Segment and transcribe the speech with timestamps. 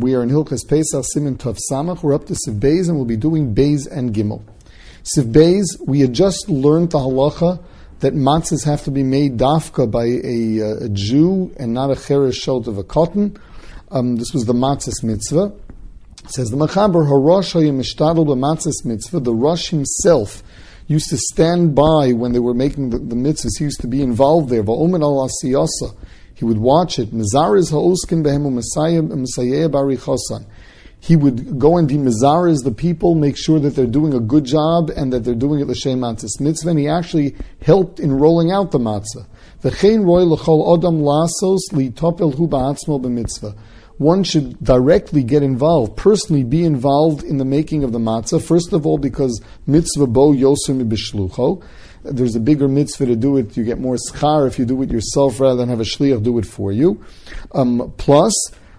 [0.00, 2.02] We are in Hilchas Pesach Siman Tov Samach.
[2.02, 4.42] We're up to Seif Beis and we'll be doing Beis and Gimel.
[5.02, 7.62] Seif Beis, we had just learned the halacha
[7.98, 12.40] that matzahs have to be made dafka by a, a Jew and not a cheresh
[12.40, 13.38] shelt of a cotton.
[13.90, 15.52] Um, this was the matzahs mitzvah.
[16.24, 19.20] It says the Machaber Harosh Hayim b'matzahs mitzvah.
[19.20, 20.42] The Rosh himself
[20.86, 23.58] used to stand by when they were making the, the mitzvahs.
[23.58, 24.62] He used to be involved there.
[24.62, 25.28] Va'omen al
[26.40, 27.10] he would watch it.
[27.10, 28.50] ha'oskin behemu
[29.70, 30.46] barichosan.
[30.98, 34.44] He would go and be mizariz the people, make sure that they're doing a good
[34.44, 36.70] job and that they're doing it l'shem matzah mitzvah.
[36.70, 39.26] And he actually helped in rolling out the matzah.
[39.62, 43.54] V'chein roy l'chol odam lasos li'topel hu b'mitzvah.
[43.98, 48.42] One should directly get involved, personally be involved in the making of the matzah.
[48.42, 51.62] First of all, because mitzvah bo yosim b'shlucho
[52.02, 53.56] there's a bigger mitzvah to do it.
[53.56, 56.38] You get more schar if you do it yourself rather than have a shliach do
[56.38, 57.04] it for you.
[57.52, 58.32] Um, plus,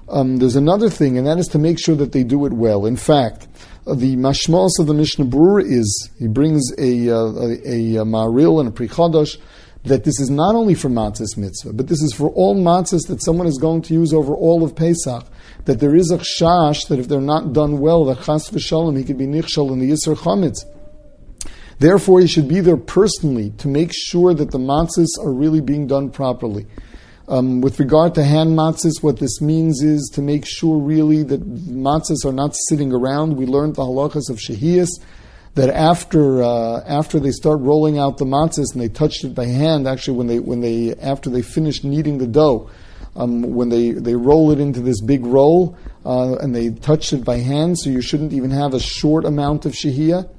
[0.09, 2.85] um, there's another thing, and that is to make sure that they do it well.
[2.85, 3.47] In fact,
[3.87, 8.59] uh, the mashmos of the Mishnah Berurah is he brings a uh, a, a, Maharil
[8.59, 9.37] and a prichadosh
[9.83, 13.23] that this is not only for matzahs mitzvah, but this is for all matzahs that
[13.23, 15.25] someone is going to use over all of Pesach.
[15.65, 19.03] That there is a chash that if they're not done well, that chas v'shalom he
[19.03, 20.65] could be nichshal in the yisr chametz.
[21.81, 25.87] Therefore, he should be there personally to make sure that the matzahs are really being
[25.87, 26.67] done properly.
[27.27, 31.41] Um, with regard to hand matzahs, what this means is to make sure really that
[31.41, 33.35] matzahs are not sitting around.
[33.35, 34.89] We learned the halachas of shahiyas
[35.55, 39.47] that after uh, after they start rolling out the matzahs and they touched it by
[39.47, 42.69] hand, actually when they when they after they finish kneading the dough,
[43.15, 47.23] um, when they, they roll it into this big roll uh, and they touch it
[47.25, 50.29] by hand, so you shouldn't even have a short amount of shahiyah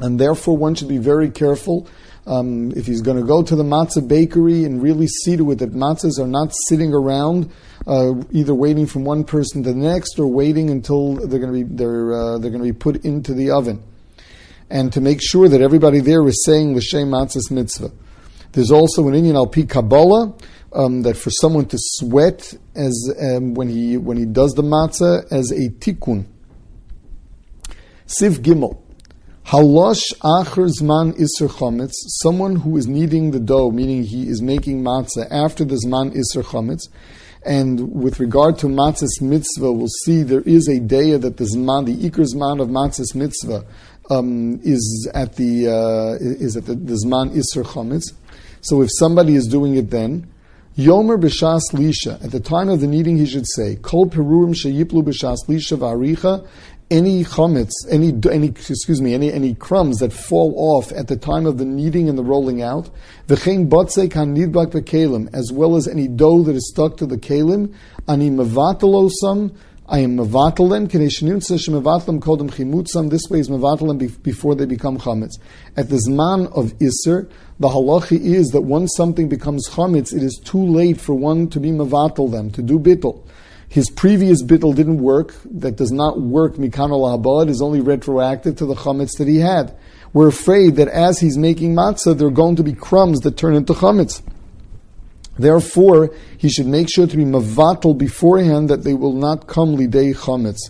[0.00, 1.88] and therefore one should be very careful.
[2.24, 5.58] Um, if he's going to go to the matzah bakery and really see to it
[5.58, 7.50] that matzahs are not sitting around,
[7.86, 11.64] uh, either waiting from one person to the next or waiting until they're going to
[11.64, 13.82] be they're uh, they're going to be put into the oven,
[14.70, 17.90] and to make sure that everybody there is saying l'shem matzahs mitzvah.
[18.52, 20.34] There's also an inyan alpi Kabbalah
[20.74, 25.24] um, that for someone to sweat as um, when he when he does the matzah
[25.32, 26.26] as a tikkun.
[28.06, 28.81] Seif Gimel.
[29.46, 31.92] Halosh acher zman iser chometz,
[32.22, 36.42] someone who is kneading the dough, meaning he is making matzah after the zman iser
[36.42, 36.88] chometz.
[37.44, 41.86] And with regard to matzah's mitzvah, we'll see there is a day that the zman,
[41.86, 43.64] the ikr zman of matzah's mitzvah,
[44.10, 48.12] um, is at the uh, is at the, the zman iser chometz.
[48.60, 50.32] So if somebody is doing it then,
[50.78, 52.24] Yomer b'shas lisha.
[52.24, 56.48] At the time of the kneading, he should say, Kol perurim sheyiplu b'shas lisha v'aricha
[56.92, 61.46] any chametz, any, any, excuse me, any, any crumbs that fall off at the time
[61.46, 62.90] of the kneading and the rolling out,
[63.28, 67.16] v'chein botzei kan nidbak v'kelim, as well as any dough that is stuck to the
[67.16, 67.74] kelim,
[68.06, 69.56] ani mevatalosam,
[69.88, 75.40] I am mevatalem, kineshinutza shemevatalim kodem chimutzam, this way is mevatalem before they become chametz.
[75.78, 80.38] At the zman of Isser, the halachi is that once something becomes chametz, it is
[80.44, 83.26] too late for one to be mevatal them, to do bittel
[83.72, 88.66] his previous bittel didn't work, that does not work mikanol abad, is only retroactive to
[88.66, 89.74] the chametz that he had.
[90.12, 93.54] We're afraid that as he's making matzah, there are going to be crumbs that turn
[93.54, 94.20] into chametz.
[95.38, 100.14] Therefore, he should make sure to be mavatal beforehand that they will not come lidei
[100.14, 100.68] chametz.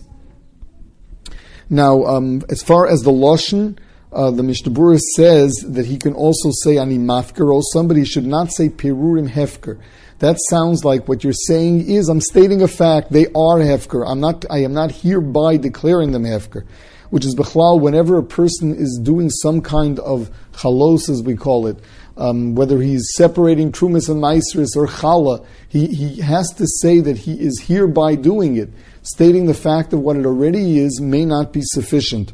[1.69, 3.77] Now, um, as far as the lashon,
[4.13, 8.53] uh, the Mishnah says that he can also say ani mafker, or somebody should not
[8.53, 9.81] say perurim hefker.
[10.19, 13.11] That sounds like what you're saying is I'm stating a fact.
[13.11, 14.05] They are hefker.
[14.07, 14.45] I'm not.
[14.49, 16.65] I am not hereby declaring them hefker.
[17.09, 17.79] Which is bechlal.
[17.79, 21.77] Whenever a person is doing some kind of chalos, as we call it,
[22.17, 27.17] um, whether he's separating trumas and maisris or chala, he, he has to say that
[27.17, 28.69] he is hereby doing it.
[29.01, 32.31] Stating the fact of what it already is may not be sufficient.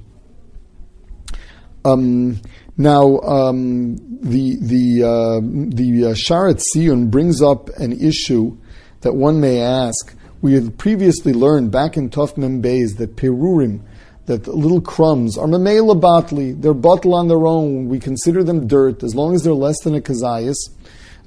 [1.84, 2.42] Um,
[2.80, 5.42] now, um, the the uh,
[5.76, 8.56] the uh, Sha'ar HaTziyun brings up an issue
[9.02, 10.16] that one may ask.
[10.42, 13.82] We had previously learned back in Tuf Mem that perurim,
[14.28, 16.62] that little crumbs are mamela batli.
[16.62, 17.90] They're bottle on their own.
[17.90, 20.56] We consider them dirt as long as they're less than a kazayas.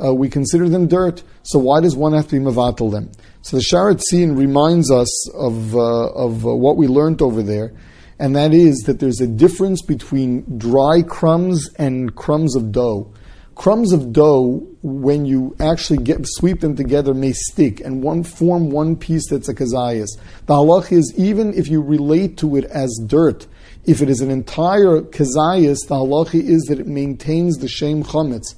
[0.02, 1.22] Uh, we consider them dirt.
[1.42, 3.12] So why does one have to be mavatal them?
[3.42, 7.74] So the Sha'ar HaTziyun reminds us of uh, of uh, what we learned over there
[8.22, 13.12] and that is that there's a difference between dry crumbs and crumbs of dough.
[13.56, 18.70] Crumbs of dough, when you actually get, sweep them together, may stick and one form
[18.70, 20.10] one piece that's a kazayas.
[20.46, 23.48] The halach is even if you relate to it as dirt,
[23.86, 28.54] if it is an entire kazayas, the halacha is that it maintains the shem chametz.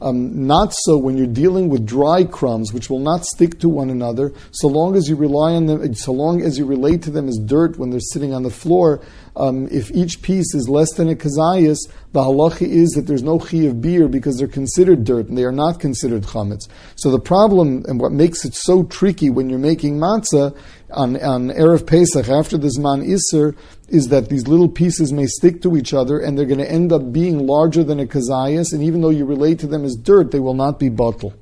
[0.00, 3.90] Um, not so when you're dealing with dry crumbs, which will not stick to one
[3.90, 7.28] another, so long as you rely on them, so long as you relate to them
[7.28, 9.00] as dirt when they're sitting on the floor.
[9.36, 11.78] Um, if each piece is less than a kazayas,
[12.12, 15.52] the halacha is that there's no chiyuv biur because they're considered dirt and they are
[15.52, 16.68] not considered chametz.
[16.96, 20.56] So the problem and what makes it so tricky when you're making matzah
[20.90, 23.56] on, on Erev Pesach after the Zman Isser
[23.88, 26.92] is that these little pieces may stick to each other and they're going to end
[26.92, 30.30] up being larger than a kazayas, and even though you relate to them as dirt,
[30.30, 31.34] they will not be bottle.